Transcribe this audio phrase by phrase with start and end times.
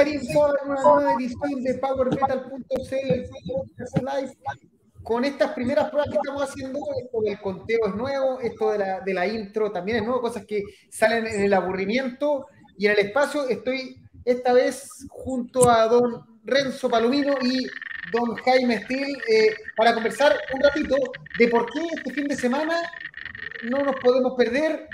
[0.00, 3.02] en una nueva edición de PowerMetal.cl
[4.00, 4.36] Live.
[5.02, 9.00] Con estas primeras pruebas que estamos haciendo, esto del conteo es nuevo, esto de la,
[9.00, 12.46] de la intro también es nuevo, cosas que salen en el aburrimiento
[12.78, 13.48] y en el espacio.
[13.48, 17.66] Estoy esta vez junto a don Renzo Palomino y
[18.12, 20.96] don Jaime Steele eh, para conversar un ratito
[21.38, 22.80] de por qué este fin de semana
[23.64, 24.86] no nos podemos perder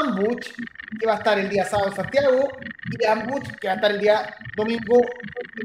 [0.00, 0.52] Ambush,
[0.98, 2.48] que va a estar el día sábado en Santiago,
[2.90, 5.00] y Ambush, que va a estar el día domingo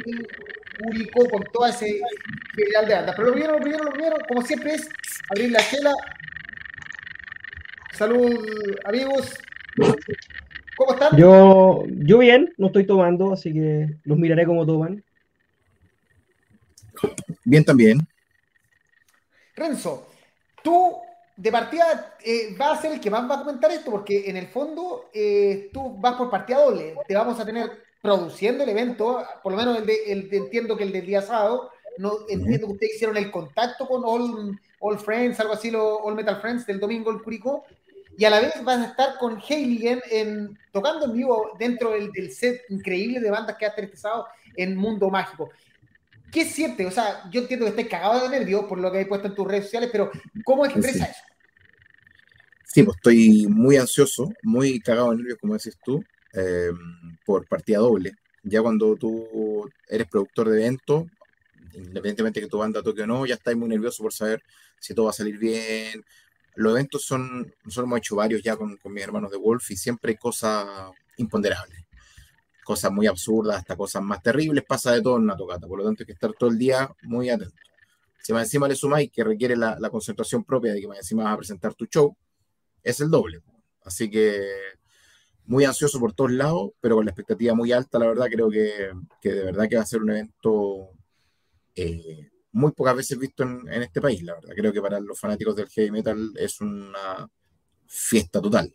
[0.06, 2.00] en Urico con toda ese
[2.56, 3.14] general de banda.
[3.16, 4.90] Pero lo primero, lo primero, lo primero, como siempre, es
[5.30, 5.94] abrir la chela.
[7.94, 9.40] Salud, amigos.
[10.76, 11.18] ¿Cómo están?
[11.18, 15.04] Yo, yo bien, no estoy tomando, así que los miraré como toman.
[17.44, 18.00] Bien también.
[19.56, 20.08] Renzo,
[20.64, 21.02] tú
[21.38, 24.38] de partida eh, va a ser el que más va a comentar esto, porque en
[24.38, 26.96] el fondo eh, tú vas por partida doble.
[27.08, 30.84] Te vamos a tener produciendo el evento, por lo menos el de, el entiendo que
[30.84, 31.72] el del día sábado.
[32.00, 36.16] No, entiendo que ustedes hicieron el contacto con All, All Friends, algo así, lo, All
[36.16, 37.66] Metal Friends del domingo en Curicó.
[38.18, 42.12] Y a la vez vas a estar con Heiligen en, tocando en vivo dentro del,
[42.12, 45.52] del set increíble de bandas que ha este sábado en Mundo Mágico.
[46.32, 46.86] ¿Qué siente?
[46.86, 49.36] O sea, yo entiendo que estés cagado de nervios por lo que hay puesto en
[49.36, 50.12] tus redes sociales, pero
[50.44, 51.12] ¿cómo expresa Sí.
[51.12, 51.27] eso?
[52.78, 56.70] Sí, pues estoy muy ansioso, muy cagado de nervios, como decís tú, eh,
[57.26, 58.14] por partida doble.
[58.44, 61.06] Ya cuando tú eres productor de eventos,
[61.74, 64.44] independientemente que tu banda toque o no, ya estás muy nervioso por saber
[64.80, 66.06] si todo va a salir bien.
[66.54, 69.76] Los eventos son, nosotros hemos hecho varios ya con, con mis hermanos de Wolf y
[69.76, 71.84] siempre hay cosas imponderables,
[72.64, 75.86] cosas muy absurdas, hasta cosas más terribles, pasa de todo en una tocata, por lo
[75.86, 77.56] tanto hay que estar todo el día muy atento.
[78.22, 81.24] Si más encima le sumáis que requiere la, la concentración propia de que más encima
[81.24, 82.16] vas a presentar tu show,
[82.88, 83.42] es el doble.
[83.84, 84.42] Así que
[85.46, 88.92] muy ansioso por todos lados, pero con la expectativa muy alta, la verdad, creo que,
[89.22, 90.92] que de verdad que va a ser un evento
[91.76, 94.50] eh, muy pocas veces visto en, este país, la verdad.
[94.56, 97.30] Creo que para los fanáticos del heavy metal es una
[97.86, 98.74] fiesta total.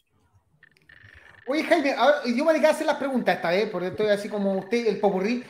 [1.47, 4.29] Oye, Jaime, ahora, yo me dediqué a hacer las preguntas esta vez, porque estoy así
[4.29, 5.45] como usted, el popurrí,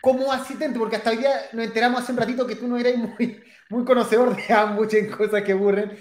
[0.00, 2.96] como asistente, porque hasta hoy día nos enteramos hace un ratito que tú no eras
[2.96, 5.92] muy, muy conocedor de Ambush en cosas que aburren.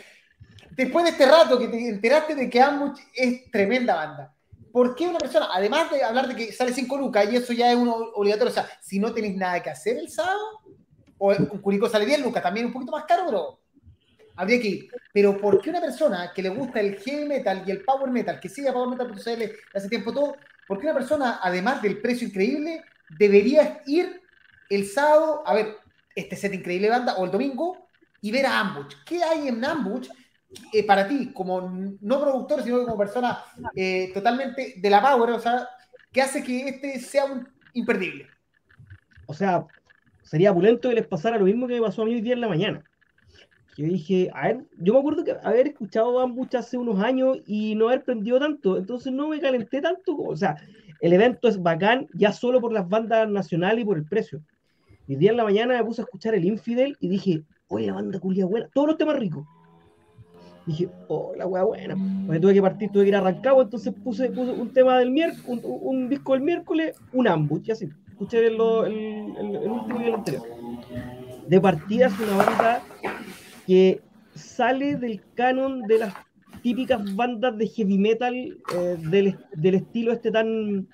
[0.76, 4.34] Después de este rato que te enteraste de que Ambush es tremenda banda,
[4.72, 7.72] ¿por qué una persona, además de hablar de que sale 5 lucas y eso ya
[7.72, 10.62] es uno obligatorio, o sea, si no tenéis nada que hacer el sábado,
[11.20, 13.60] o un Curicó sale 10 lucas, también un poquito más caro, pero
[14.36, 14.90] habría que ir.
[15.14, 18.40] Pero ¿por qué una persona que le gusta el heavy metal y el power metal,
[18.40, 20.36] que sigue a powermetal.cl hace tiempo todo,
[20.68, 22.84] ¿por qué una persona, además del precio increíble,
[23.18, 24.22] debería ir
[24.70, 25.78] el sábado a ver
[26.16, 27.88] este set increíble banda o el domingo
[28.22, 28.96] y ver a Ambush?
[29.06, 30.10] ¿Qué hay en Ambush
[30.72, 31.62] eh, para ti, como
[32.02, 33.40] no productor, sino como persona
[33.76, 35.68] eh, totalmente de la power, o sea,
[36.12, 38.28] que hace que este sea un imperdible?
[39.26, 39.66] O sea,
[40.22, 42.42] sería opulento que les pasara lo mismo que me pasó a mí hoy día en
[42.42, 42.84] la mañana.
[43.76, 47.74] Yo dije, a ver, yo me acuerdo que haber escuchado Ambush hace unos años y
[47.74, 50.58] no haber prendido tanto, entonces no me calenté tanto, o sea,
[51.02, 54.44] el evento es bacán ya solo por las bandas nacionales y por el precio.
[55.08, 57.88] Y el día en la mañana me puse a escuchar el Infidel y dije, oye,
[57.88, 59.46] la banda culia buena, todos los temas ricos.
[60.66, 61.96] Dije, oh, la wea buena.
[62.26, 65.62] Porque tuve que partir, tuve que ir arrancado, entonces puse, puse un tema del miércoles,
[65.64, 67.90] un, disco del miércoles, un ambush, y así.
[68.10, 70.44] Escuché el, último y anterior.
[71.48, 72.82] De partida es una banda
[73.68, 74.02] que
[74.36, 76.14] sale del canon de las
[76.62, 80.88] típicas bandas de heavy metal eh, del, del, estilo este tan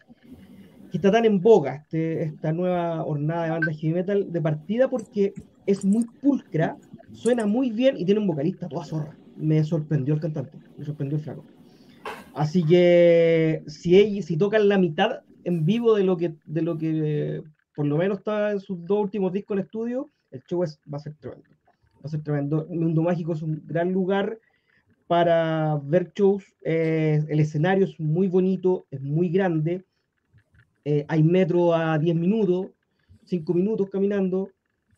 [0.91, 4.89] que está tan en boga este, esta nueva hornada de bandas heavy metal de partida
[4.89, 5.33] porque
[5.69, 6.77] es muy pulcra,
[7.11, 9.15] suena muy bien y tiene un vocalista toda zorra.
[9.39, 11.45] Me sorprendió el cantante, me sorprendió el flaco.
[12.33, 16.77] Así que si, ella, si tocan la mitad en vivo de lo que de lo
[16.77, 17.41] que
[17.75, 20.97] por lo menos está en sus dos últimos discos en estudio, el show es, va
[20.97, 21.49] a ser tremendo.
[21.95, 22.67] Va a ser tremendo.
[22.69, 24.37] Mundo Mágico es un gran lugar
[25.07, 26.43] para ver shows.
[26.63, 29.85] Eh, el escenario es muy bonito, es muy grande.
[30.85, 32.67] Eh, hay metro a 10 minutos,
[33.25, 34.49] 5 minutos caminando.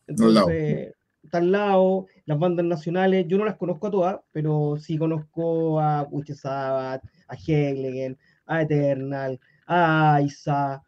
[0.06, 2.06] Entonces, está al lado.
[2.26, 7.02] Las bandas nacionales, yo no las conozco a todas, pero sí conozco a Witch Sabbath,
[7.28, 10.82] a Hegelen, a Eternal, a Isa,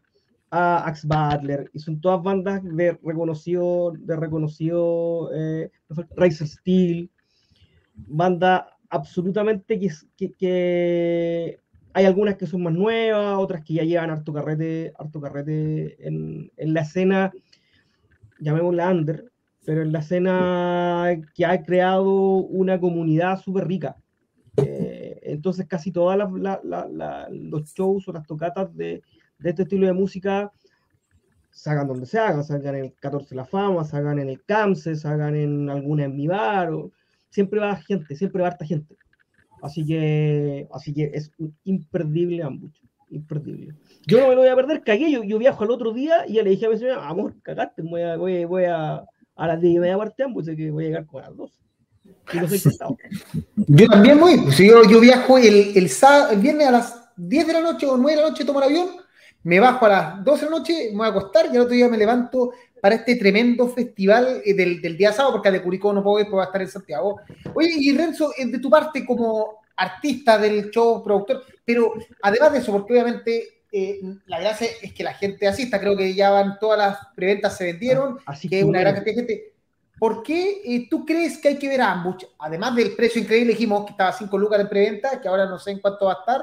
[0.51, 5.71] a Axe Butler, y son todas bandas de reconocido, de reconocido eh,
[6.15, 7.09] Razor Steel,
[7.95, 11.59] banda absolutamente que, que, que,
[11.93, 16.51] hay algunas que son más nuevas, otras que ya llevan harto carrete, harto carrete en,
[16.57, 17.31] en la escena,
[18.39, 19.31] llamémosla under,
[19.65, 23.97] pero en la escena que ha creado una comunidad súper rica.
[24.57, 29.01] Eh, entonces casi todos los shows o las tocatas de,
[29.39, 30.51] de este estilo de música,
[31.51, 34.19] se hagan donde se hagan, se hagan en el 14 de la Fama, se hagan
[34.19, 36.69] en el CAMSE, se hagan en alguna en mi bar,
[37.29, 38.95] siempre va gente, siempre va harta gente.
[39.61, 43.73] Así que, así que es un imperdible ambucho, imperdible.
[44.05, 46.33] Yo no me lo voy a perder, cagué, yo, yo viajo al otro día y
[46.33, 49.61] ya le dije a mi señora, amor, cagaste, voy a, voy, voy a, a las
[49.61, 51.51] 10 y media parte ambucho, que voy a llegar con las 2.
[52.33, 52.37] Y.
[53.67, 57.47] Yo también voy, pues, yo, yo viajo el, el, sábado, el viernes a las 10
[57.47, 58.89] de la noche o 9 de la noche, tomo el avión,
[59.43, 61.73] me bajo a las 12 de la noche, me voy a acostar y el otro
[61.73, 62.51] día me levanto
[62.81, 66.25] para este tremendo festival eh, del, del día sábado, porque de Curicó no puedo ir,
[66.25, 67.19] porque va a estar en Santiago.
[67.53, 72.59] Oye, y Renzo, eh, de tu parte como artista del show, productor, pero además de
[72.59, 76.57] eso, porque obviamente eh, la gracia es que la gente asista, creo que ya van
[76.59, 79.53] todas las preventas se vendieron, Ah, Así que es una gran cantidad de gente.
[79.99, 82.23] ¿Por qué eh, tú crees que hay que ver a Ambush?
[82.39, 85.71] Además del precio increíble, dijimos que estaba 5 lucas en preventa, que ahora no sé
[85.71, 86.41] en cuánto va a estar.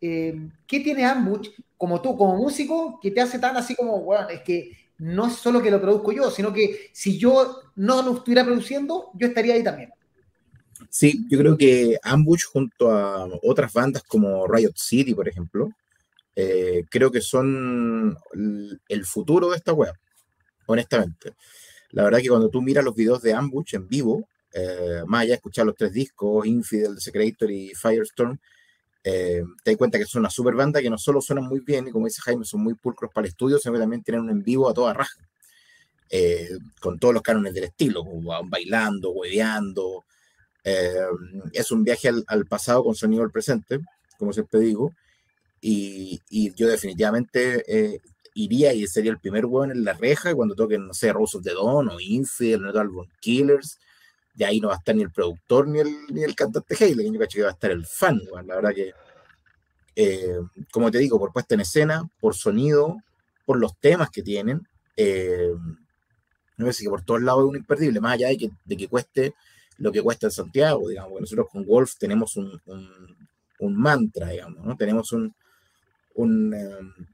[0.00, 4.30] Eh, ¿Qué tiene Ambush como tú, como músico, que te hace tan así como, bueno,
[4.30, 8.14] es que no es solo que lo produzco yo, sino que si yo no lo
[8.14, 9.90] estuviera produciendo, yo estaría ahí también?
[10.88, 15.70] Sí, yo creo que Ambush junto a otras bandas como Riot City, por ejemplo,
[16.36, 18.16] eh, creo que son
[18.88, 19.92] el- futuro de esta web,
[20.66, 21.34] honestamente.
[21.92, 25.30] La verdad que cuando tú miras los videos de Ambush en vivo, eh, más allá
[25.30, 28.38] de escuchar los tres discos, Infidel, Secretor y Firestorm,
[29.04, 31.88] eh, te das cuenta que son una super banda que no solo suenan muy bien,
[31.88, 34.30] y como dice Jaime, son muy pulcros para el estudio, sino que también tienen un
[34.30, 35.18] en vivo a toda raja,
[36.10, 36.48] eh,
[36.80, 38.04] con todos los cánones del estilo,
[38.44, 40.04] bailando, hueveando.
[40.64, 40.94] eh,
[41.52, 43.80] es un viaje al, al pasado con sonido al presente,
[44.18, 44.92] como siempre digo,
[45.62, 48.00] y, y yo definitivamente eh,
[48.34, 51.44] iría y sería el primer hueón en la reja cuando toquen, no sé, Rose of
[51.44, 53.78] the Dawn o Infidel, Metal Album Killers,
[54.34, 57.12] de ahí no va a estar ni el productor ni el, ni el cantante Haley,
[57.12, 58.92] yo cacho que va a estar el fan, la verdad que,
[59.94, 60.38] eh,
[60.72, 62.96] como te digo, por puesta en escena, por sonido,
[63.46, 64.66] por los temas que tienen,
[64.96, 65.52] eh,
[66.72, 69.34] sé que por todos lados es un imperdible, más allá de que, de que cueste
[69.78, 73.28] lo que cuesta en Santiago, digamos, porque nosotros con Wolf tenemos un, un,
[73.60, 74.76] un mantra, digamos, ¿no?
[74.76, 75.34] Tenemos un,
[76.14, 77.06] un, um,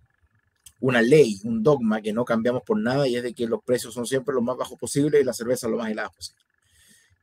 [0.80, 3.94] una ley, un dogma que no cambiamos por nada y es de que los precios
[3.94, 6.42] son siempre los más bajos posibles y la cerveza lo más helada posible.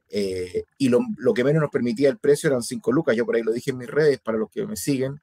[0.10, 3.36] Eh, y lo, lo, que menos nos permitía el precio eran 5 lucas, yo por
[3.36, 5.20] ahí lo dije en mis redes para los que me siguen.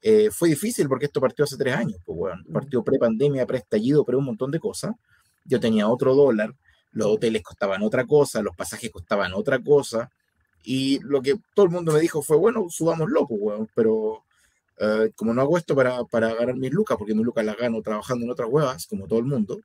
[0.00, 4.16] Eh, fue difícil porque esto partió hace tres años, pues bueno, partió pre-pandemia, pre-estallido, pre
[4.16, 4.96] un montón de cosas.
[5.44, 6.54] Yo tenía otro dólar,
[6.90, 10.10] los hoteles costaban otra cosa, los pasajes costaban otra cosa,
[10.64, 14.24] y lo que todo el mundo me dijo fue, bueno, subámoslo, pues, bueno, pero
[14.80, 17.82] uh, como no hago esto para, para, ganar mis lucas, porque mis lucas las gano
[17.82, 19.60] trabajando en otras huevas, como todo el mundo,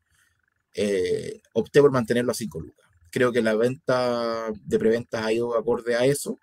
[0.74, 2.88] eh, opté por mantenerlo a 5 lucas.
[3.09, 6.38] Creo que la venta de preventas ha ido acorde a eso.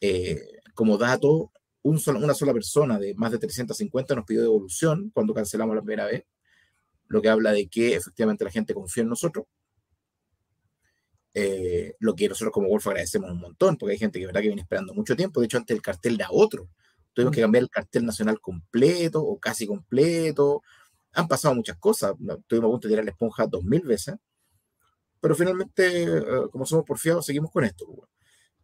[0.00, 1.52] Eh, como dato,
[1.82, 5.82] un solo, una sola persona de más de 350 nos pidió devolución cuando cancelamos la
[5.82, 6.24] primera vez,
[7.08, 9.46] lo que habla de que efectivamente la gente confía en nosotros.
[11.32, 14.48] Eh, lo que nosotros como Wolf agradecemos un montón, porque hay gente que verdad que
[14.48, 15.40] viene esperando mucho tiempo.
[15.40, 16.68] De hecho, antes el cartel era otro.
[17.12, 20.62] Tuvimos que cambiar el cartel nacional completo o casi completo.
[21.12, 22.14] Han pasado muchas cosas.
[22.46, 24.16] Tuvimos a punto de tirar la esponja dos mil veces.
[25.20, 27.86] Pero finalmente, uh, como somos porfiados, seguimos con esto.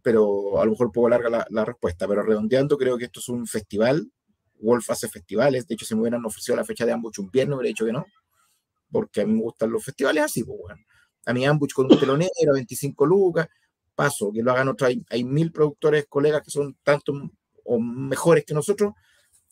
[0.03, 2.09] Pero a lo mejor un poco larga la, la, respuesta.
[2.09, 4.11] Pero redondeando, creo que esto es un festival.
[4.61, 5.67] Wolf hace festivales.
[5.67, 7.93] De hecho, si me hubieran ofrecido la fecha de Ambuch un viernes, hubiera dicho que
[7.93, 8.07] no.
[8.91, 10.81] Porque a mí me gustan los festivales así, pues bueno
[11.27, 13.49] a mi Ambuch con un telonero, 25 lucas,
[13.95, 17.13] paso, que lo hagan otros, hay, hay, mil productores, colegas que son tanto
[17.67, 18.95] o mejores que nosotros.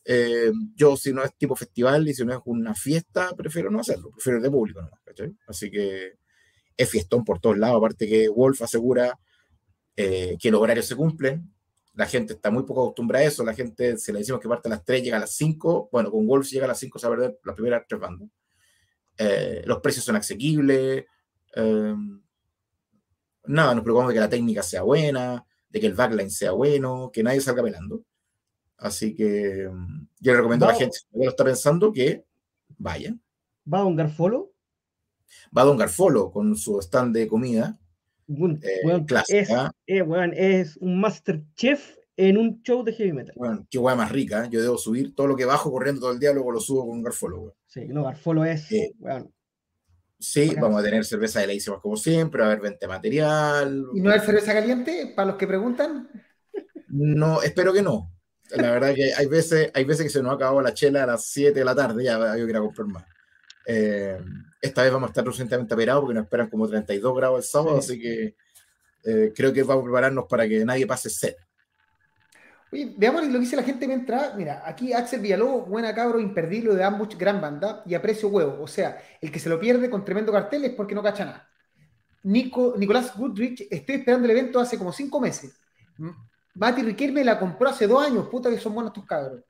[0.04, 3.80] Eh, yo, si no es tipo festival y si no es una fiesta, prefiero no
[3.80, 5.34] hacerlo, prefiero de público nomás, ¿cachai?
[5.46, 6.18] Así que
[6.76, 9.18] es fiestón por todos lados, aparte que Wolf asegura
[9.96, 11.50] eh, que los horarios se cumplen,
[11.94, 14.68] la gente está muy poco acostumbrada a eso, la gente, si le decimos que parte
[14.68, 16.98] a las 3, llega a las 5, bueno, con Wolf si llega a las 5
[16.98, 18.28] se va a perder las primeras tres bandas.
[19.16, 21.04] Eh, los precios son asequibles,
[21.56, 22.20] Um,
[23.46, 25.44] nada, nos preocupamos de que la técnica sea buena,
[25.74, 28.04] de que el backline sea bueno, que nadie salga pelando.
[28.76, 32.24] Así que um, yo le recomiendo a la gente, si lo está pensando, que
[32.78, 33.16] vaya.
[33.70, 34.52] ¿Va a Don Garfolo?
[35.56, 37.76] Va a Don Garfolo con su stand de comida.
[38.28, 39.50] Bueno, eh, bueno, es,
[39.86, 43.34] eh, bueno, es, un master chef en un show de heavy metal.
[43.36, 44.44] Bueno, qué guay más rica.
[44.44, 44.48] ¿eh?
[44.52, 47.02] Yo debo subir todo lo que bajo corriendo todo el día, luego lo subo con
[47.02, 47.40] Garfolo.
[47.40, 47.52] Güey.
[47.66, 48.68] Sí, no, Garfolo es.
[48.98, 49.28] bueno,
[50.24, 53.84] Sí, vamos a tener cerveza de leísimas como siempre, va a haber vente material.
[53.94, 56.08] ¿Y no hay cerveza caliente para los que preguntan?
[56.88, 58.10] No, espero que no.
[58.50, 61.06] La verdad que hay veces, hay veces que se nos ha acabado la chela a
[61.06, 63.04] las 7 de la tarde, ya yo quiero comprar más.
[63.66, 64.18] Eh,
[64.60, 67.82] esta vez vamos a estar recientemente aperados porque nos esperan como 32 grados el sábado,
[67.82, 67.92] sí.
[67.92, 68.36] así que
[69.04, 71.34] eh, creo que vamos a prepararnos para que nadie pase sed.
[72.74, 74.34] Oye, veamos lo que dice la gente mientras.
[74.34, 78.60] Mira, aquí Axel Villalobos, buena cabro, imperdible de Ambush, gran banda y aprecio huevo.
[78.60, 81.48] O sea, el que se lo pierde con tremendo cartel es porque no cacha nada.
[82.24, 85.56] Nico, Nicolás Goodrich, estoy esperando el evento hace como cinco meses.
[86.54, 89.44] Mati Riquelme la compró hace dos años, puta que son buenos estos cabros.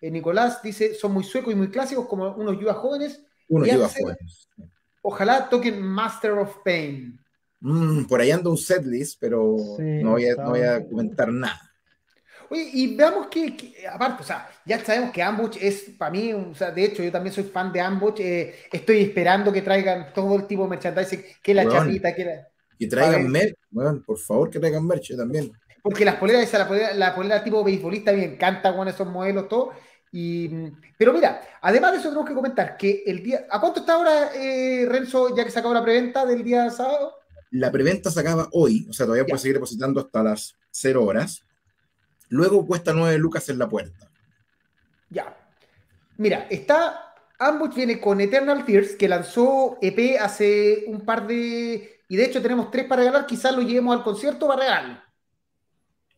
[0.00, 3.20] Eh, Nicolás dice, son muy suecos y muy clásicos, como unos Yuba jóvenes.
[3.48, 4.48] Unos jóvenes.
[5.02, 7.18] Ojalá toquen Master of Pain.
[7.58, 11.32] Mm, por ahí anda un setlist, pero Sí, no, voy a, no voy a comentar
[11.32, 11.67] nada.
[12.50, 16.32] Oye, y veamos que, que- aparte, o sea, ya sabemos que Ambush es, para mí,
[16.32, 18.20] o sea, de hecho, yo también soy fan de Ambush.
[18.20, 21.74] eh, estoy esperando que traigan todo el tipo de merchandising, que la Weón.
[21.86, 22.48] chapita, que la...
[22.78, 25.50] Y traigan merch, weón, por favor que traigan merch también.
[25.82, 29.48] Porque las poleras, esa, la polera, la polera tipo beisbolista, me encanta, bueno, esos modelos,
[29.48, 29.72] todo.
[30.12, 30.48] Y,
[30.96, 33.46] pero mira, además de eso tenemos que comentar que el día...
[33.50, 37.14] ¿A cuánto está ahora, eh, Renzo, ya que se acabó la preventa del día sábado?
[37.50, 39.28] La preventa se acaba hoy, o sea, todavía Ya.
[39.28, 41.42] puedes seguir depositando hasta las 0 horas.
[42.28, 44.10] Luego cuesta 9 lucas en la puerta.
[45.10, 45.36] Ya.
[46.16, 47.14] Mira, está.
[47.38, 52.02] Ambush viene con Eternal Tears, que lanzó EP hace un par de.
[52.08, 53.26] Y de hecho tenemos tres para regalar.
[53.26, 54.98] Quizás lo llevemos al concierto para regalarlo.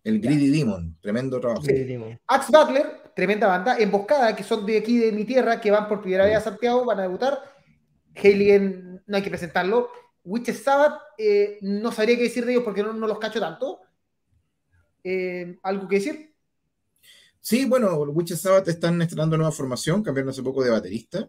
[0.02, 1.62] El Greedy Demon, tremendo trabajo.
[1.62, 1.98] Sí.
[2.26, 3.76] Axe Butler, tremenda banda.
[3.78, 6.86] Emboscada, que son de aquí de mi tierra, que van por primera vez a Santiago,
[6.86, 7.42] van a debutar.
[8.16, 9.90] Alien, no hay que presentarlo.
[10.24, 13.80] Witches Sabbath, eh, no sabría qué decir de ellos porque no, no los cacho tanto.
[15.04, 16.34] Eh, ¿Algo que decir?
[17.40, 21.28] Sí, bueno, los Witches Sabbath están estrenando nueva formación, cambiaron hace poco de baterista.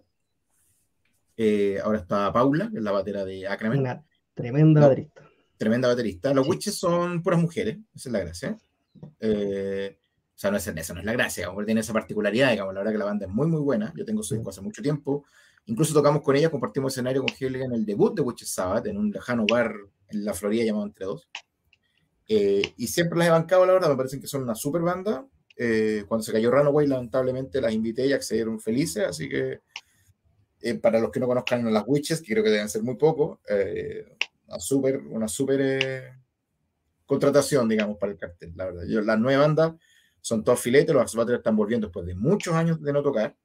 [1.37, 4.87] Eh, ahora está Paula, que es la batera de Acramen, Una tremenda No.
[4.89, 5.27] baterista.
[5.57, 6.33] tremenda baterista.
[6.33, 6.51] Los Sí.
[6.51, 8.57] Witches son puras mujeres, esa es la gracia.
[9.19, 9.97] Eh,
[10.35, 12.79] o sea, no es, esa no es la gracia, como tiene esa particularidad, digamos, la
[12.81, 13.93] verdad que la banda es muy, muy buena.
[13.95, 15.23] Yo tengo su disco hace mucho tiempo.
[15.67, 18.97] Incluso tocamos con ella, compartimos escenario con Helga en el debut de Witches Sabbath, en
[18.97, 19.73] un lejano bar
[20.09, 21.29] en la Florida llamado Entre Dos.
[22.33, 25.27] Eh, y siempre las he bancado, la verdad, me parecen que son una super banda.
[25.57, 29.59] Eh, cuando se cayó Runaway, lamentablemente las invité y accedieron felices, así que
[30.61, 33.39] eh, para los que no conozcan las Witches, que creo que deben ser muy pocos,
[33.49, 34.15] eh,
[34.47, 36.13] una super, una super eh,
[37.05, 38.83] contratación, digamos, para el cartel, la verdad.
[38.85, 39.73] Las nueve bandas
[40.21, 43.35] son todos filetes, los Axbaters están volviendo después de muchos años de no tocar.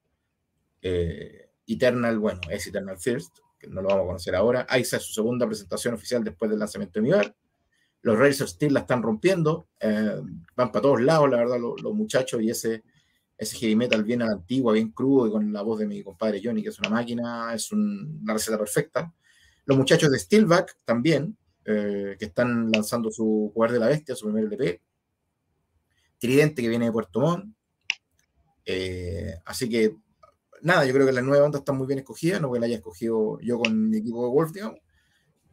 [0.81, 4.65] Eh, Eternal, bueno, es Eternal First, que no lo vamos a conocer ahora.
[4.69, 7.35] Aiza es su segunda presentación oficial después del lanzamiento de Mivar.
[8.01, 10.21] Los Razor Steel la están rompiendo, eh,
[10.55, 12.83] van para todos lados, la verdad, los, muchachos, y ese,
[13.37, 16.03] ese heavy metal bien a la antigua, bien crudo, y con la voz de mi
[16.03, 19.13] compadre Johnny, que es una máquina, es un- una receta perfecta.
[19.65, 24.25] Los muchachos de Steelback también, eh, que están lanzando su Jugar de la Bestia, su
[24.25, 24.81] primer LP.
[26.19, 27.53] Tridente, que viene de Puerto Montt.
[28.65, 29.95] Eh, así que,
[30.61, 32.77] nada, yo creo que las nueve bandas están muy bien escogidas, no que la haya
[32.77, 34.79] escogido yo con mi equipo de Wolf, digamos,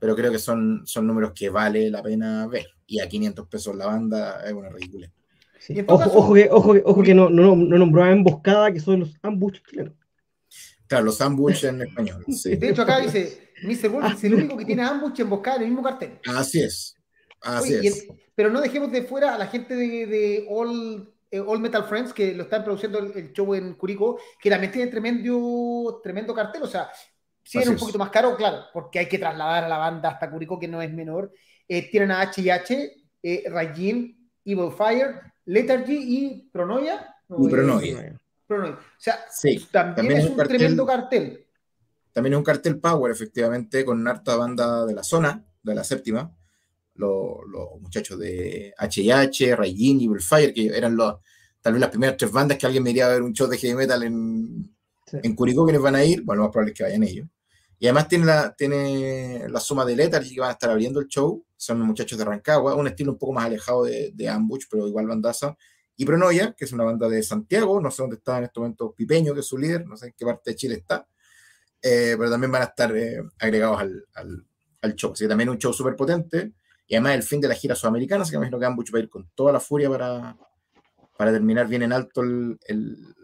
[0.04, 2.66] pero creo que son, son números que vale la pena ver.
[2.86, 5.10] Y a 500 pesos la banda es una ridícula.
[5.58, 5.82] Sí.
[5.86, 8.80] Ojo, caso- ojo que, ojo que, ojo que no, no, no nombró a emboscada, que
[8.80, 9.94] son los ambush chilenos.
[10.86, 12.22] Claro, los ambush en español.
[12.28, 12.54] sí.
[12.54, 13.88] De hecho, acá dice: Mr.
[13.88, 16.18] Wolf es el único que tiene Ambush emboscada en el mismo cartel.
[16.26, 16.96] Así es.
[17.40, 18.02] Así Oye, es.
[18.02, 21.84] el- pero no dejemos de fuera a la gente de, de All, eh, All Metal
[21.84, 26.34] Friends que lo están produciendo el, el show en Curicó, que también tiene tremendo, tremendo
[26.34, 26.62] cartel.
[26.64, 26.90] O sea,
[27.44, 27.80] si Así era un es.
[27.80, 30.80] poquito más caro, claro, porque hay que trasladar a la banda hasta Curicó, que no
[30.82, 31.32] es menor.
[31.68, 32.90] Eh, tienen a HH,
[33.22, 37.14] eh, Rajin, Evil Fire, Lethargy y Pronoia.
[37.28, 38.20] No, Y eh, Pronoia.
[38.46, 38.72] Pronoia.
[38.74, 41.46] O sea, Sí, también, también es un cartel- tremendo cartel.
[42.12, 46.34] También es un cartel Power, efectivamente, con harta banda de la zona, de la séptima.
[46.94, 51.16] Los, los muchachos de HH, Raijin y Fire, que eran los,
[51.60, 53.58] tal vez las primeras tres bandas que alguien me iría a ver un show de
[53.58, 54.70] heavy metal en,
[55.06, 55.18] Sí.
[55.22, 56.22] en Curicó, quienes van a ir.
[56.22, 57.26] Bueno, lo más probable es que vayan ellos.
[57.84, 61.06] Y además tiene la, tiene la suma de Lethargy que van a estar abriendo el
[61.06, 61.44] show.
[61.54, 64.88] Son los muchachos de Rancagua, un estilo un poco más alejado de, de Ambush, pero
[64.88, 65.54] igual bandaza.
[65.94, 68.94] Y Pronoia, que es una banda de Santiago, no sé dónde está en este momento
[68.96, 71.06] Pipeño, que es su líder, no sé en qué parte de Chile está.
[71.82, 74.46] Eh, pero también van a estar eh, agregados al, al,
[74.80, 75.12] al show.
[75.12, 76.54] Así que también un show súper potente.
[76.86, 79.02] Y además el fin de la gira sudamericana, así que imagino que Ambush va a
[79.02, 80.38] ir con toda la furia para,
[81.18, 83.14] para terminar bien en alto el, el-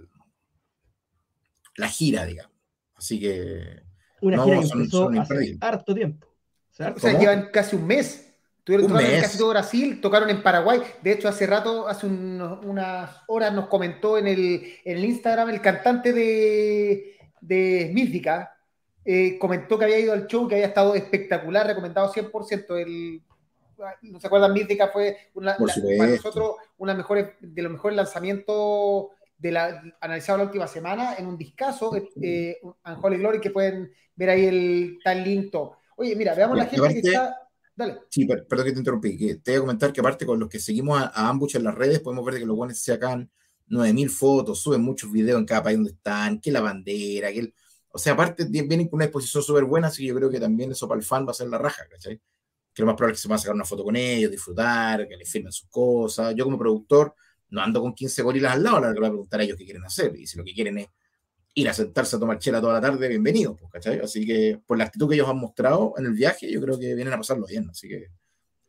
[1.77, 2.53] la gira, digamos.
[2.95, 3.89] Así que
[4.21, 6.27] Una No, gira que son- empezó son hace harto tiempo.
[6.27, 7.23] O sea, O sea, ¿Cómo?
[7.23, 8.27] llevan casi un mes.
[8.65, 9.23] Tuvieron Un en mes.
[9.23, 10.81] casi todo Brasil, tocaron en Paraguay.
[11.03, 15.49] De hecho, hace rato, hace unos- unas horas nos comentó en el, en el Instagram
[15.51, 18.55] el cantante de, de Mística.
[19.03, 22.77] eh, comentó que había ido al show, que había estado espectacular, recomendado 100%.
[22.77, 23.23] El,
[24.03, 24.53] ¿No se acuerdan?
[24.53, 29.07] Mística fue una, la- para nosotros una mejores, de los mejores lanzamientos
[29.41, 31.91] de la, analizado la última semana en un discazo,
[32.23, 35.55] eh, Unholy Glory, que pueden ver ahí el tal link.
[35.97, 37.37] Oye, mira, veamos la gente que está.
[37.75, 38.01] Dale.
[38.11, 39.17] Sí, per- perdón que te interrumpí.
[39.17, 41.65] Que te voy a comentar que aparte con los que seguimos a, a Ambush en
[41.65, 43.31] las redes, podemos ver que los buenos sacan
[43.69, 47.55] 9000 fotos, suben muchos videos en cada país donde están, que la bandera, que el...
[47.93, 50.39] O sea, aparte vi- vienen con una exposición súper buena, así que yo creo que
[50.41, 52.21] también eso para el fan va a ser la raja, ¿cachai?
[52.75, 55.09] Que lo más probable es que se van a sacar una foto con ellos, disfrutar,
[55.09, 56.35] que les firmen sus cosas.
[56.37, 57.15] Yo como productor
[57.51, 59.43] no ando con 15 gorilas al lado, la verdad que le voy a preguntar a
[59.45, 60.15] ellos qué quieren hacer.
[60.17, 60.89] Y si lo que quieren es
[61.55, 64.01] ir a sentarse a tomar chela toda la tarde, bienvenido, pues, ¿cachai?
[64.01, 66.95] Así que por la actitud que ellos han mostrado en el viaje, yo creo que
[66.95, 68.11] vienen a pasarlo bien, así que eso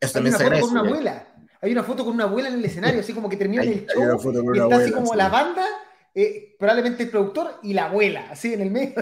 [0.00, 0.68] Hay también una se foto agradece.
[0.68, 0.88] con una ya.
[0.90, 1.28] abuela.
[1.60, 3.74] Hay una foto con una abuela en el escenario, así como que termina Hay- el
[3.74, 5.16] hay show una foto con y una está así como sí.
[5.16, 5.64] la banda,
[6.14, 8.94] eh, probablemente el productor y la abuela, así en el medio.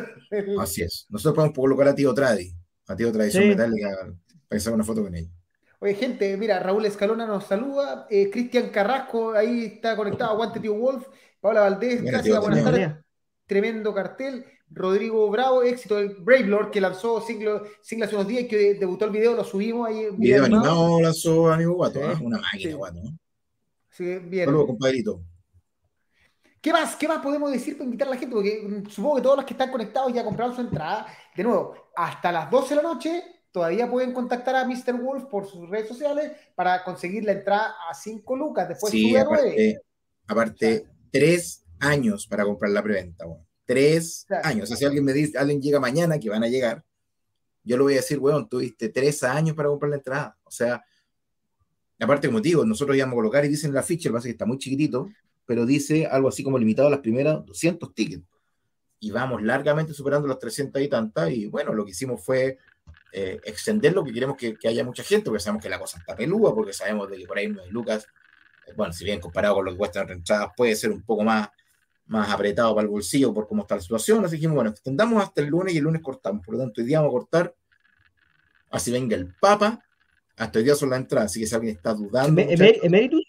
[0.60, 1.06] Así es.
[1.08, 2.52] Nosotros podemos colocar a Tío Tradi,
[2.86, 3.48] a Tío Tradición Sí.
[3.48, 4.16] Metálica, para
[4.50, 5.30] que se haga una foto con ella.
[5.82, 10.74] Oye, gente, mira, Raúl Escalona nos saluda, eh, Cristian Carrasco ahí está conectado, aguante tío
[10.74, 11.06] Wolf,
[11.40, 12.92] Paola Valdés, Mira, clásica, tío, buenas tardes,
[13.46, 18.48] tremendo cartel, Rodrigo Bravo, éxito del Brave Lord que lanzó single hace unos días y
[18.48, 20.00] que debutó el video, lo subimos ahí.
[20.04, 22.06] en Video animado lanzó amigo Guato, Sí.
[22.06, 22.18] ¿ah?
[22.22, 22.76] una máquina Sí.
[22.76, 23.00] Guato.
[23.02, 23.18] ¿no?
[23.96, 24.44] Que, bien.
[24.44, 25.22] Saludos, compadrito.
[26.60, 28.34] ¿Qué más, ¿Qué más podemos decir para invitar a la gente?
[28.34, 31.06] Porque mm, supongo que todos los que están conectados ya compraron su entrada.
[31.34, 34.94] De nuevo, hasta las 12 de la noche todavía pueden contactar a Mr.
[35.00, 38.68] Wolf por sus redes sociales para conseguir la entrada a 5 lucas.
[38.68, 39.80] Después Sí, sube a 9.
[40.26, 43.44] aparte, aparte, tres años para comprar la preventa, weón.
[43.64, 44.46] Tres Claro.
[44.48, 44.64] años.
[44.64, 46.84] O sea, si alguien me dice, alguien llega mañana, que van a llegar,
[47.64, 50.38] yo le voy a decir, weón, tuviste tres años para comprar la entrada.
[50.44, 50.82] O sea,
[51.98, 54.26] aparte, como te digo, nosotros íbamos a colocar y dicen en la ficha, el pasa
[54.26, 55.08] es que está muy chiquitito,
[55.46, 58.24] pero dice algo así como limitado a las primeras 200 tickets.
[59.00, 61.30] Y vamos largamente superando las 300 y tantas.
[61.30, 62.58] Y bueno, lo que hicimos fue
[63.12, 66.14] eh, extenderlo, que queremos que, que haya mucha gente, porque sabemos que la cosa está
[66.14, 68.06] peluda, porque sabemos de que por ahí no hay lucas.
[68.66, 71.24] Eh, bueno, si bien comparado con lo que cuestan las entradas, puede ser un poco
[71.24, 71.48] más,
[72.06, 74.24] más apretado para el bolsillo por cómo está la situación.
[74.24, 76.44] Así que dijimos, bueno, extendamos hasta el lunes y el lunes cortamos.
[76.44, 77.54] Por lo tanto, hoy día vamos a cortar,
[78.70, 79.84] así venga el Papa.
[80.36, 82.40] Hasta hoy día son las entradas, así que si alguien está dudando.
[82.40, 83.24] ¿Emeritus?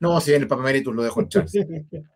[0.00, 1.46] no, si viene el Papa Emeritus, lo dejo entrar.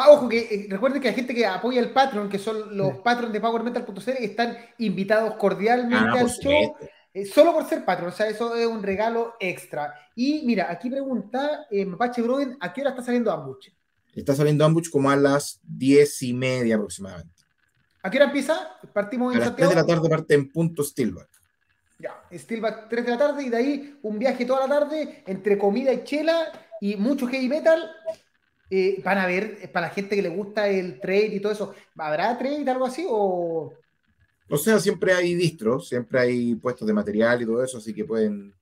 [0.00, 2.98] Ah, ojo, que eh, recuerden que la gente que apoya el Patreon, que son los
[2.98, 6.74] patrons de PowerMetal.cl, están invitados cordialmente Ah, al show.
[7.12, 9.92] eh, solo por ser Patreon, o sea, eso es un regalo extra.
[10.14, 13.66] Y mira, aquí pregunta eh, Mapache Broden, ¿a qué hora está saliendo Ambuch?
[14.14, 17.42] Está saliendo Ambush como a las diez y media aproximadamente.
[18.02, 18.76] ¿A qué hora empieza?
[18.92, 19.70] Partimos A en las 3 Santiago.
[19.70, 21.28] de la tarde parte en punto Steelback.
[21.98, 25.58] Ya, Steelback 3 de la tarde y de ahí un viaje toda la tarde entre
[25.58, 27.90] comida y chela y mucho heavy metal.
[28.70, 31.52] Eh, van a ver, eh, para la gente que le gusta el trade y todo
[31.52, 33.04] eso, ¿habrá trade algo así?
[33.08, 33.72] O
[34.48, 38.04] O sea, siempre hay distros, siempre hay puestos de material y todo eso, así que
[38.04, 38.54] pueden.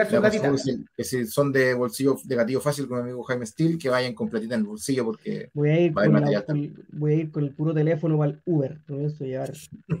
[0.00, 0.54] aconsejo
[0.96, 4.14] que si, son de bolsillo de gatillo fácil con mi amigo Jaime Steel, que vayan
[4.14, 6.84] con platita en el bolsillo porque Voy a ir Va a haber con, la- material
[6.92, 9.52] voy a ir con el puro teléfono para el Uber, con eso llevar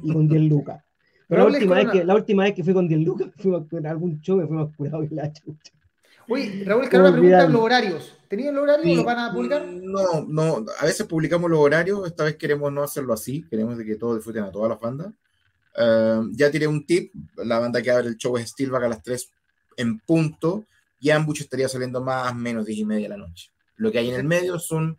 [0.02, 0.84] y con 10 lucas.
[1.28, 3.86] Pero la última, vez que, la última vez que fui con 10 lucas, fuimos con
[3.86, 5.72] algún show, me fui más curado que la chucha.
[6.28, 8.14] Oye, Raúl Como pregunta los horarios.
[8.28, 8.84] ¿Tenían los horarios?
[8.86, 9.64] Sí, ¿Los van a publicar?
[9.66, 13.84] No, no, a veces publicamos los horarios, esta vez queremos no hacerlo así, queremos de
[13.86, 15.12] que todos disfruten a todas las bandas.
[15.76, 19.02] Eh, ya tiré un tip, la banda que abre el show es Steelback a las
[19.02, 19.30] 3
[19.78, 20.66] en punto,
[21.00, 23.50] y Ambush estaría saliendo más o menos 10 y media de la noche.
[23.76, 24.98] Lo que hay en el medio es un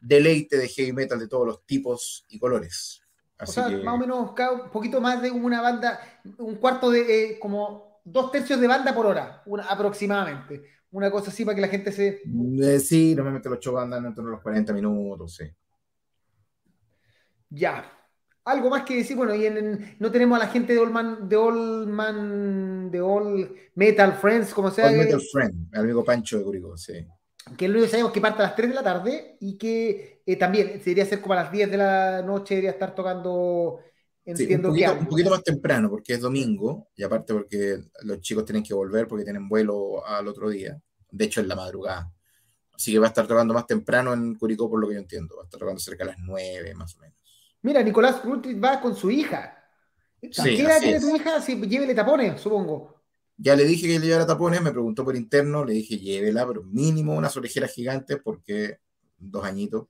[0.00, 3.00] deleite de heavy metal de todos los tipos y colores.
[3.40, 5.98] O Así sea, que, más o menos cada- un poquito más de una banda,
[6.38, 10.62] un cuarto de, eh, como dos tercios de banda por hora, una, aproximadamente.
[10.90, 12.20] Una cosa así para que la gente se...
[12.62, 15.44] eh, sí, normalmente los shows andan entre los 40 minutos, sí.
[17.50, 17.84] Ya.
[18.44, 20.90] Algo más que decir, bueno, y en, en- no tenemos a la gente de All
[20.90, 25.80] Man, de All Man, de All Metal Friends, como sea, All que, Metal Friend, el
[25.80, 27.06] amigo Pancho de Curicó, sí.
[27.56, 30.36] que único que sabemos que parte a las 3 de la tarde y que eh,
[30.36, 33.80] también debería ser como a las 10 de la noche, debería estar tocando,
[34.24, 37.80] Sí, un entiendo que poquito, un poquito más temprano, porque es domingo, y aparte porque
[38.04, 40.80] los chicos tienen que volver porque tienen vuelo al otro día.
[41.10, 42.12] De hecho, en la madrugada.
[42.72, 45.36] Así que va a estar tocando más temprano en Curicó, por lo que yo entiendo.
[45.36, 47.16] Va a estar tocando cerca de las 9, más o menos.
[47.62, 49.58] Mira, Nicolás Rutrit va con su hija.
[50.20, 51.40] Sí, ¿Qué edad tiene tu hija?
[51.40, 53.02] Si llévele tapones, supongo.
[53.36, 56.62] Ya le dije que le llevara tapones, me preguntó por interno, le dije llévela, pero
[56.62, 58.78] mínimo unas orejeras gigantes, porque
[59.18, 59.88] dos añitos.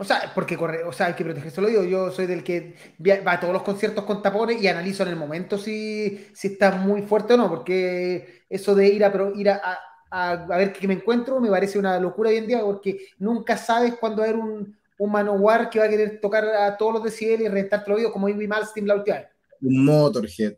[0.00, 1.84] O sea, porque corre, o sea, hay que protegerse el oído.
[1.84, 2.74] Yo soy del que
[3.06, 6.70] va a todos los conciertos con tapones y analizo en el momento si, si está
[6.72, 9.60] muy fuerte o no, porque eso de ir a, ir a,
[10.10, 13.94] a- ver qué me encuentro me parece una locura hoy en día, porque nunca sabes
[13.96, 17.04] cuándo va a haber un, un manowar que va a querer tocar a todos los
[17.04, 19.28] decibeles y reventarte el oído, como Amy Malmsteen la última vez.
[19.60, 20.54] Un Motorhead.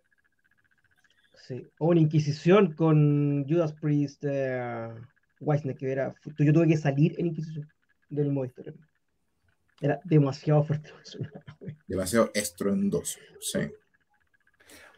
[1.49, 1.67] Sí.
[1.79, 4.89] O una inquisición con Judas Priest, eh,
[5.41, 6.15] Wisner, que era.
[6.39, 7.69] Yo tuve que salir en inquisición
[8.09, 8.75] del modo historia.
[9.83, 10.91] Era demasiado fuerte.
[11.87, 13.19] Demasiado estruendoso.
[13.41, 13.59] Sí.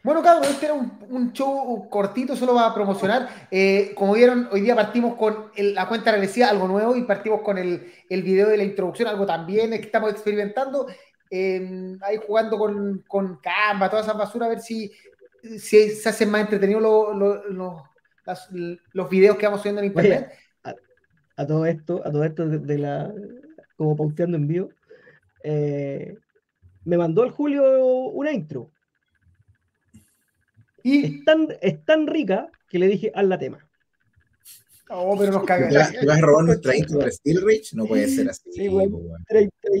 [0.03, 3.47] Bueno, cabrón, este era un, show cortito, solo va a promocionar.
[3.49, 7.57] Eh, como vieron, hoy día partimos con la cuenta regresiva, algo nuevo, y partimos con
[7.57, 10.85] el, el video de la introducción, algo también que estamos experimentando.
[11.31, 14.91] Eh, ahí jugando con, con Canva, toda esa basura, a ver si,
[15.57, 16.83] si se hacen más entretenidos
[18.93, 20.31] los videos que vamos subiendo en internet.
[21.35, 23.11] a, todo esto, a todo esto de, la,
[23.75, 24.69] como pauteando en vivo,
[25.43, 26.15] eh,
[26.83, 27.63] me mandó el Julio
[28.09, 28.71] una intro
[30.85, 33.67] y es tan, es tan rica que le dije, haz la tema.
[34.91, 35.91] Oh, pero nos cagas.
[35.91, 37.73] ¿Te vas a robar nuestra intro de Steel Rich?
[37.73, 38.51] No puede ser así.
[38.51, 38.99] Sí, bueno,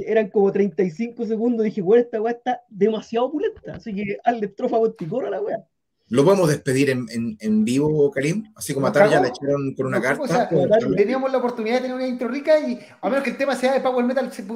[0.07, 1.63] eran como 35 segundos.
[1.63, 3.75] Dije, bueno, esta weá está demasiado pulenta.
[3.75, 5.63] Así que hazle estrofa a la weá.
[6.09, 8.51] ¿Lo podemos despedir en, en, en, vivo, Karim?
[8.55, 10.21] Así como a Tarja le echaron con una carta.
[10.21, 10.47] O sea,
[10.95, 13.73] teníamos la oportunidad de tener una intro rica y a menos que el tema sea
[13.73, 14.55] de Power Metal C.cl.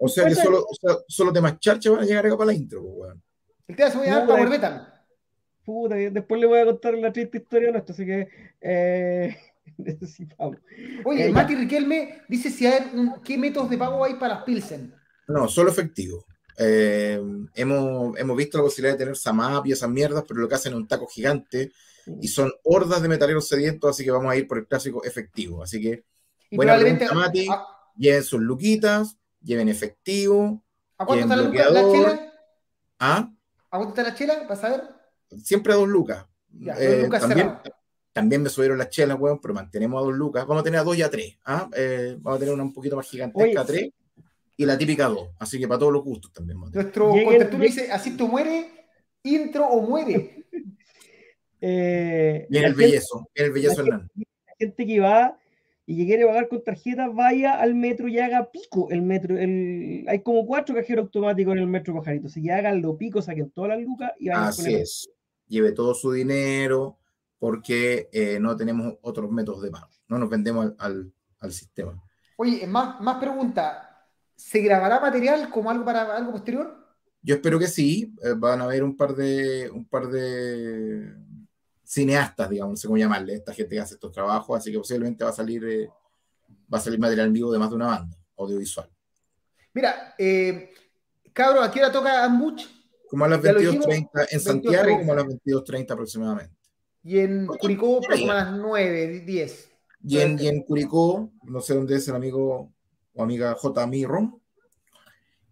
[0.00, 2.54] O sea que solo, o sea, solo temas charcha van a llegar acá para la
[2.54, 3.22] intro, weón.
[3.68, 4.94] El tema se va a llamar Power Metal
[5.64, 8.28] puta, después le voy a contar la triste historia nuestra, así que
[8.60, 9.36] eh,
[9.78, 10.58] necesitamos.
[11.04, 12.82] Oye, eh, Mati Riquelme dice si hay
[13.24, 14.94] qué métodos de pago hay para las Pilsen.
[15.26, 16.26] No, solo efectivo.
[16.58, 17.20] Eh,
[17.54, 20.72] hemos, hemos, visto la posibilidad de tener Samap y esas mierdas, pero lo que hacen
[20.72, 21.72] es un taco gigante
[22.20, 25.62] y son hordas de metaleros sedientos, así que vamos a ir por el clásico efectivo.
[25.62, 26.04] Así que,
[26.52, 27.48] buena pregunta, Mati.
[27.96, 30.62] Lleven sus luquitas, lleven efectivo.
[30.98, 32.32] ¿A cuánto está la, la, chela?
[32.98, 33.32] ¿Ah?
[33.70, 34.46] ¿A cuánto está la chela?
[34.48, 34.94] ¿Vas a ver?
[35.42, 36.26] siempre a dos lucas.
[36.78, 37.08] Eh,
[38.12, 40.46] también, me subieron las chelas, weón, pero mantenemos a dos lucas.
[40.46, 41.36] Vamos a tener a dos y a tres.
[41.44, 41.68] ¿ah?
[41.76, 43.90] Eh, vamos a tener una un poquito más gigantesca a tres
[44.56, 45.30] y la típica dos.
[45.38, 46.58] Así que para todos los gustos también.
[46.72, 48.86] Nuestro contertulio dice: Así tú muere,
[49.22, 50.46] intro o muere.
[51.60, 54.10] eh, viene el bellezo, viene el bellezo Hernán.
[54.14, 55.38] La gente que va
[55.86, 59.36] y que quiere pagar con tarjeta, vaya al metro y haga pico el metro.
[59.36, 62.28] El, hay como cuatro cajeros automáticos en el metro pajarito.
[62.28, 65.08] Así que hagan lo pico, saquen todas las lucas y vayan Así es
[65.46, 66.98] lleve todo su dinero
[67.38, 71.12] porque eh, no tenemos otros métodos de pago, no nos vendemos al,
[71.50, 72.02] sistema.
[72.38, 73.93] Oye, más, más pregunta,
[74.36, 76.76] ¿se grabará material como algo para algo posterior?
[77.22, 81.14] Yo espero que sí, eh, van a haber un par de un par de
[81.82, 85.24] cineastas, digamos, no sé cómo llamarle, esta gente que hace estos trabajos, así que posiblemente
[85.24, 85.88] va a salir eh,
[86.72, 88.90] va a salir material vivo de más de una banda audiovisual.
[89.72, 90.70] Mira, eh,
[91.32, 92.62] cabro, ¿a qué hora toca Ambuch?
[93.08, 96.54] Como a las 22.30 en Santiago, como a las 22.30 aproximadamente.
[97.02, 99.70] Y en Curicó, como a las 9, 10.
[100.06, 102.72] Y en, y en, Curicó, no sé dónde es el amigo
[103.14, 103.86] o amiga J.
[103.86, 104.40] Mirron,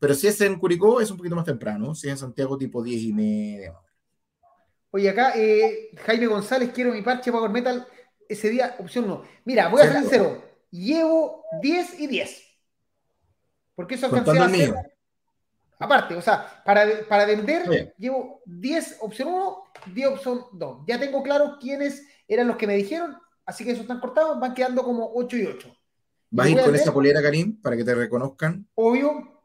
[0.03, 1.95] pero si es en Curicó, es un poquito más temprano.
[1.95, 3.73] Si es en Santiago, tipo 10 y media.
[4.91, 7.87] Oye, acá eh, Jaime González, quiero mi parche Power Metal
[8.29, 9.23] ese día, opción 1.
[9.45, 12.43] Mira, voy a ser sincero, llevo 10 y 10.
[13.77, 14.75] Porque eso alcancé
[15.79, 20.79] Aparte, o sea, para, para vender llevo 10 opción 1, 10 opción 2.
[20.89, 24.53] Ya tengo claro quiénes eran los que me dijeron, así que esos están cortados, van
[24.53, 25.77] quedando como 8 y 8.
[26.33, 28.67] ¿Vas a ir con esa polera, Karim, para que te reconozcan?
[28.75, 29.43] Obvio.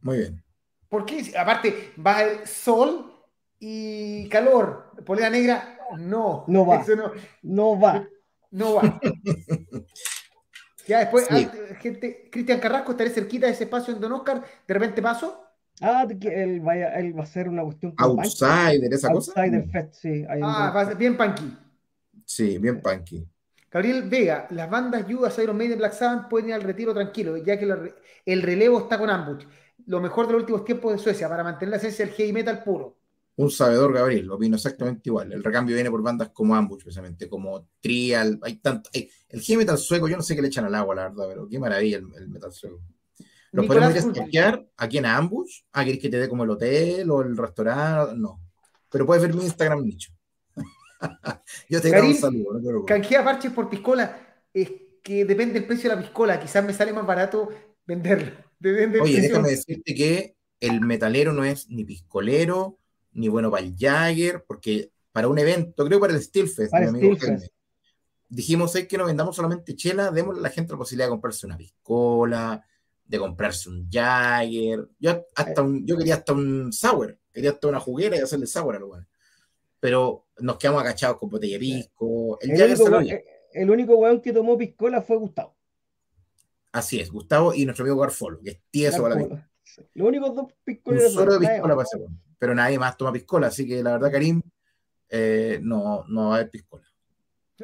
[0.00, 0.42] Muy bien.
[0.88, 3.12] Porque aparte va el sol
[3.60, 4.94] y calor.
[5.04, 6.44] Polera negra, no.
[6.48, 6.82] No va.
[6.96, 7.12] no,
[7.42, 8.08] no va.
[8.50, 9.00] No va.
[10.86, 11.38] Ya después, ah,
[11.78, 15.44] gente, Cristian Carrasco, estaré cerquita de ese espacio en Don Oscar, de repente paso.
[15.82, 17.92] Ah, que él, vaya, él va a hacer una cuestión.
[17.98, 19.32] Outsider, esa cosa.
[19.36, 20.24] Outsider Fest, sí.
[20.42, 21.54] Ah, va a ser bien punky.
[22.24, 23.28] Sí, bien punky.
[23.70, 27.58] Gabriel Vega, las bandas Judas, Iron Maiden, Black Sabbath pueden ir al retiro tranquilo, ya
[27.58, 27.92] que
[28.24, 29.44] el relevo está con Ambush.
[29.86, 32.62] Lo mejor de los últimos tiempos de Suecia para mantener la esencia del heavy metal
[32.62, 32.98] puro
[33.38, 35.32] un sabedor, Gabriel, opino exactamente igual.
[35.32, 38.40] El recambio viene por bandas como Ambush, precisamente, como Trial.
[38.42, 38.90] Hay tanto.
[38.92, 41.48] el heavy metal sueco, yo no sé qué le echan al agua, la verdad, pero
[41.48, 42.80] qué maravilla el, metal sueco.
[43.52, 45.60] ¿Los podemos ir a aquí en Ambush?
[45.72, 48.16] ¿Ah, querés que te dé como el hotel o el restaurante?
[48.16, 48.40] No.
[48.90, 50.10] Pero puedes ver mi Instagram nicho.
[51.68, 52.60] yo te doy un saludo.
[52.60, 54.44] No canjea parches por piscola.
[54.52, 54.70] Es
[55.02, 56.40] que depende del precio de la piscola.
[56.40, 57.48] Quizás me sale más barato
[57.86, 58.32] venderlo.
[59.02, 62.78] Oye, déjame decirte que el metalero no es ni piscolero
[63.12, 67.16] ni bueno para el Jagger, porque para un evento, creo para el Steelfest, mi amigo
[68.28, 71.46] dijimos es que no vendamos solamente chela, démosle a la gente la posibilidad de comprarse
[71.46, 72.64] una piscola,
[73.04, 74.88] de comprarse un Jagger.
[74.98, 78.76] Yo, hasta un, yo quería hasta un sour, quería hasta una juguera y hacerle sour
[78.76, 79.06] a lo bueno.
[79.80, 82.38] Pero nos quedamos agachados con botella de pisco.
[82.40, 83.00] El, único,
[83.52, 85.56] el único weón que tomó piscola fue Gustavo.
[86.72, 89.50] Así es, Gustavo y nuestro amigo Garfolo, que es tieso para la piscola.
[89.94, 91.10] Los únicos dos piscoleros.
[91.10, 91.76] Un solo de piscola
[92.38, 94.40] pero nadie más toma piscola, así que la verdad, Karim,
[95.08, 96.84] eh, no, no va a haber piscola.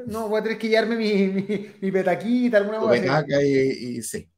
[0.07, 2.93] No, voy a tener que llevarme mi, mi, mi petaquita, alguna cosa.
[3.01, 4.29] Petaca y, y, sí.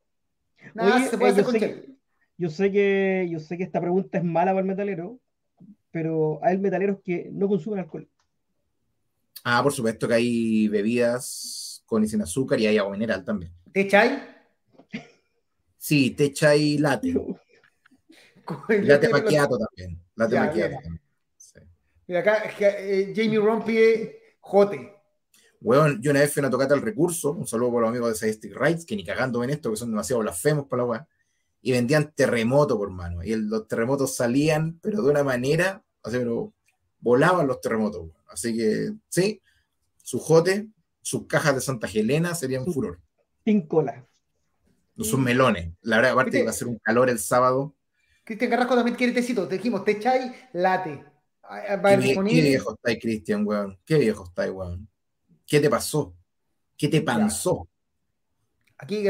[0.75, 1.97] Nada, se puede eh, hacer yo, sé que,
[2.37, 5.19] yo sé que yo sé que esta pregunta es mala para el metalero,
[5.97, 8.07] pero hay metaleros que no consumen alcohol.
[9.45, 13.51] Ah, por supuesto que hay bebidas con y sin azúcar y hay agua mineral también.
[13.73, 14.23] ¿Te chai?
[15.79, 17.15] Sí, te chai latte.
[18.69, 19.99] Latte macchiato también.
[20.17, 20.83] Latte Ya, macchiato bien.
[20.83, 21.01] también.
[21.39, 21.61] Sí.
[22.09, 24.93] Mira acá, eh, Jamie Rompie, Jote.
[25.63, 28.11] Weón, yo una vez fui a una tocata al recurso, un saludo por los amigos
[28.11, 31.09] de Sadistic Rights, que ni cagando ven esto, que son demasiado blasfemos para la weá,
[31.63, 36.19] y vendían terremoto por mano, y el- los terremotos salían, pero de una manera, así,
[36.19, 36.53] pero
[37.01, 38.09] volaban los terremotos.
[38.29, 39.41] Así que, sí,
[40.03, 40.69] su jote,
[41.03, 43.01] sus cajas de Santa Helena serían Su- furor,
[43.45, 44.05] Pincola.
[44.97, 45.71] sus melones.
[45.83, 47.75] La verdad, aparte va a ser un calor el sábado,
[48.25, 49.47] Cristian Carrasco también quiere tecito.
[49.47, 51.05] Te dijimos, te chai, late.
[51.49, 54.89] Qué, vie- qué viejo estáis, Cristian, weón, qué viejo estáis, weón.
[55.47, 56.13] ¿Qué te pasó?
[56.77, 57.69] ¿Qué te pasó?
[58.79, 59.07] Aquí,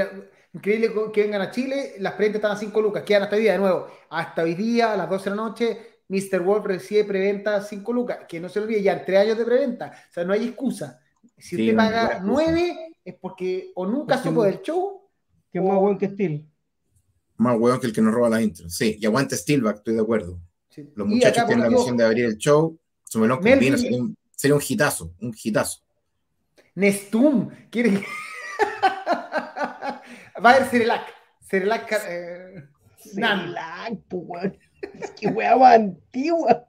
[0.53, 1.95] increíble que vengan a Chile.
[1.99, 3.05] Las preventas están a 5 lucas.
[3.05, 3.89] Quedan hasta hoy día, de nuevo.
[4.11, 6.41] Hasta hoy día, a las 12 de la noche, Mr.
[6.41, 8.19] Wolf recibe preventa a 5 lucas.
[8.29, 9.93] Que no se olvide, ya entre años de preventa.
[10.11, 11.01] O sea, no hay excusa.
[11.37, 12.23] Si Sí, usted paga excusa.
[12.25, 15.03] 9, es porque o nunca supo del show.
[15.53, 16.47] Que es más buen que Steel.
[17.39, 18.75] Más weón que el que nos roba las intros.
[18.75, 20.41] Sí, y aguante Steelback, estoy de acuerdo.
[20.71, 20.91] Sí.
[20.95, 22.79] Los muchachos acá, tienen la misión de abrir el show.
[23.05, 25.81] Su melón Melvin- sería un, sería un hitazo, un hitazo.
[26.75, 28.01] Nestum quiere.
[30.45, 31.03] Va a haber Cerelac.
[31.49, 31.93] Cerelac.
[32.09, 32.65] eh,
[33.15, 33.47] Nan.
[33.47, 34.59] Celac,
[34.95, 35.13] weón.
[35.19, 36.69] Qué weá más antigua.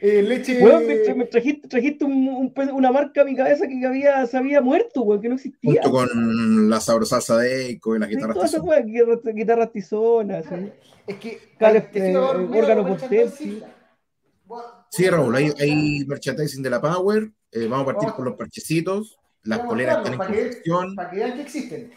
[0.00, 0.62] eh, leche.
[0.62, 3.84] Weón, me, tra- me trajiste, trajiste un- un pe- una marca a mi cabeza que
[3.86, 5.82] había, se había muerto, weón, que no existía.
[5.82, 10.44] Junto con la sabrosalsa de Eco y las Sí, guitarras todas esas guitarras tizonas.
[10.46, 10.72] sí.
[11.06, 11.38] Es que.
[11.58, 13.30] Cale- eh,
[14.90, 15.10] sí.
[15.10, 17.30] Raúl, hay, hay merchandising de la Power.
[17.52, 18.16] eh, vamos a partir Vamos.
[18.16, 19.18] con los parchecitos.
[19.44, 20.94] Las poleras están en que- confección.
[20.96, 21.90] Para que vean que existen.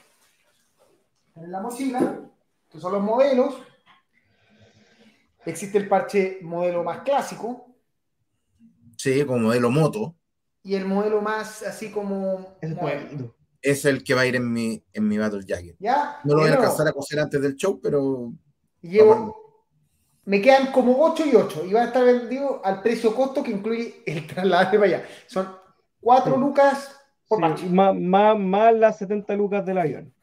[1.35, 2.19] En la mochila,
[2.67, 3.55] estos son los modelos.
[5.45, 7.65] Existe el parche modelo más clásico
[8.97, 10.15] Sí, como modelo moto.
[10.63, 12.57] y el modelo más así como.
[13.61, 15.75] Es el que va a ir en mi, en mi Battle Jacket.
[15.79, 16.19] ¿Ya?
[16.23, 18.31] No lo voy a alcanzar a coser antes del show, pero
[18.81, 19.35] Llevo.
[20.25, 23.51] Me quedan como 8 y 8 y va a estar vendido al precio costo que
[23.51, 25.05] incluye el traslado para allá.
[25.27, 25.47] Son
[26.01, 26.39] 4 Sí.
[26.39, 26.95] lucas
[27.27, 30.13] por Sí, más, más, más las 70 lucas del avión.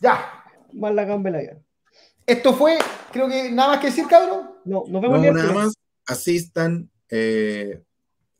[0.00, 0.44] Ya.
[0.72, 1.64] Más la gamba del avión.
[2.26, 2.76] Esto fue,
[3.12, 4.50] creo que nada más que decir, cabrón.
[4.64, 5.74] No, nos no vemos el nada más.
[6.06, 7.82] Asistan, eh,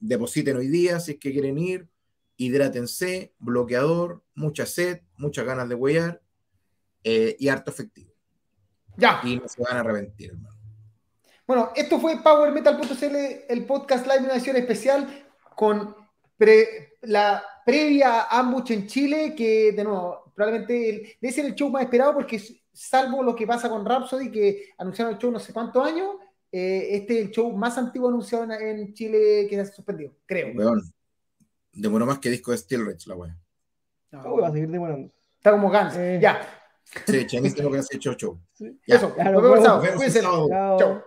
[0.00, 1.88] depositen hoy día si es que quieren ir.
[2.36, 6.22] Hidrátense, bloqueador, mucha sed, muchas ganas de huear
[7.02, 8.12] eh, y harto efectivo.
[8.96, 9.20] Ya.
[9.24, 10.56] Y no se van a arrepentir, hermano.
[11.46, 13.16] Bueno, esto fue PowerMetal.cl,
[13.48, 15.26] el podcast live de una edición especial
[15.56, 15.96] con
[16.36, 21.54] pre- la previa a Ambush en Chile, que de nuevo, probablemente el- debe ser el
[21.54, 22.40] show más esperado porque
[22.78, 26.16] salvo lo que pasa con Rhapsody, que anunciaron el show no sé cuántos años,
[26.52, 30.12] eh, este es el show más antiguo anunciado en, en Chile que se ha suspendido,
[30.26, 30.54] creo.
[30.54, 30.82] Weón,
[31.72, 33.36] demoró más que disco de Steel Rich, la wea.
[34.12, 35.10] No, Uy, va a seguir demorando.
[35.36, 35.96] está como Gans.
[35.96, 36.18] Eh.
[36.22, 36.40] ya,
[37.06, 38.40] Sí, Chinese tengo que hacer show show.
[38.54, 38.78] Sí.
[38.86, 38.96] Ya.
[38.96, 39.14] eso.
[39.16, 40.22] Ya, Nos vemos Cuídense.
[40.22, 41.04] Chao.